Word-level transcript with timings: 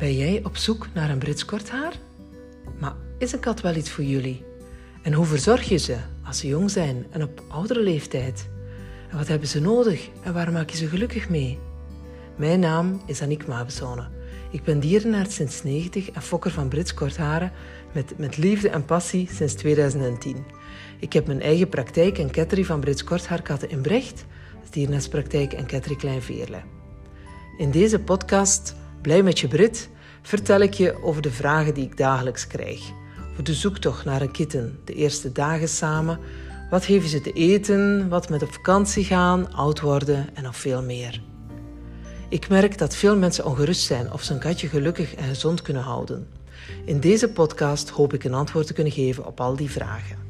Ben 0.00 0.16
jij 0.16 0.40
op 0.44 0.56
zoek 0.56 0.88
naar 0.94 1.10
een 1.10 1.18
Brits 1.18 1.44
kort 1.44 1.70
haar? 1.70 1.92
Maar 2.78 2.94
is 3.18 3.32
een 3.32 3.40
kat 3.40 3.60
wel 3.60 3.74
iets 3.74 3.90
voor 3.90 4.04
jullie? 4.04 4.44
En 5.02 5.12
hoe 5.12 5.24
verzorg 5.24 5.68
je 5.68 5.76
ze 5.76 5.96
als 6.24 6.38
ze 6.38 6.46
jong 6.46 6.70
zijn 6.70 7.06
en 7.10 7.22
op 7.22 7.42
oudere 7.48 7.80
leeftijd? 7.80 8.48
En 9.10 9.16
wat 9.16 9.28
hebben 9.28 9.48
ze 9.48 9.60
nodig 9.60 10.08
en 10.22 10.32
waar 10.32 10.52
maak 10.52 10.70
je 10.70 10.76
ze 10.76 10.86
gelukkig 10.86 11.28
mee? 11.28 11.58
Mijn 12.36 12.60
naam 12.60 13.00
is 13.06 13.22
Aniek 13.22 13.46
Mabezone. 13.46 14.08
Ik 14.50 14.62
ben 14.62 14.80
dierenarts 14.80 15.34
sinds 15.34 15.62
90 15.62 16.10
en 16.10 16.22
fokker 16.22 16.50
van 16.50 16.68
Brits 16.68 16.94
kortharen 16.94 17.52
met, 17.92 18.18
met 18.18 18.36
liefde 18.36 18.68
en 18.68 18.84
passie 18.84 19.28
sinds 19.32 19.54
2010. 19.54 20.44
Ik 21.00 21.12
heb 21.12 21.26
mijn 21.26 21.42
eigen 21.42 21.68
praktijk 21.68 22.18
en 22.18 22.30
ketterie 22.30 22.66
van 22.66 22.80
Brits 22.80 23.04
korthaarkatten 23.04 23.70
in 23.70 23.80
Brecht, 23.80 24.24
dierenartspraktijk 24.70 25.52
en 25.52 25.66
ketterie 25.66 25.96
Kleinveerle. 25.96 26.60
In 27.58 27.70
deze 27.70 27.98
podcast 27.98 28.78
Blij 29.02 29.22
met 29.22 29.38
je 29.38 29.48
Brit 29.48 29.88
vertel 30.22 30.60
ik 30.60 30.74
je 30.74 31.02
over 31.02 31.22
de 31.22 31.30
vragen 31.30 31.74
die 31.74 31.84
ik 31.84 31.96
dagelijks 31.96 32.46
krijg. 32.46 32.80
Over 33.30 33.44
de 33.44 33.54
zoektocht 33.54 34.04
naar 34.04 34.22
een 34.22 34.30
kitten, 34.30 34.78
de 34.84 34.94
eerste 34.94 35.32
dagen 35.32 35.68
samen, 35.68 36.18
wat 36.70 36.84
geven 36.84 37.08
ze 37.08 37.20
te 37.20 37.32
eten, 37.32 38.08
wat 38.08 38.28
met 38.28 38.42
op 38.42 38.52
vakantie 38.52 39.04
gaan, 39.04 39.52
oud 39.52 39.80
worden 39.80 40.28
en 40.34 40.42
nog 40.42 40.56
veel 40.56 40.82
meer. 40.82 41.22
Ik 42.28 42.48
merk 42.48 42.78
dat 42.78 42.96
veel 42.96 43.16
mensen 43.16 43.44
ongerust 43.44 43.82
zijn 43.82 44.12
of 44.12 44.22
ze 44.22 44.32
een 44.32 44.38
katje 44.38 44.68
gelukkig 44.68 45.14
en 45.14 45.24
gezond 45.24 45.62
kunnen 45.62 45.82
houden. 45.82 46.28
In 46.84 47.00
deze 47.00 47.32
podcast 47.32 47.88
hoop 47.88 48.12
ik 48.12 48.24
een 48.24 48.34
antwoord 48.34 48.66
te 48.66 48.72
kunnen 48.72 48.92
geven 48.92 49.26
op 49.26 49.40
al 49.40 49.56
die 49.56 49.70
vragen. 49.70 50.29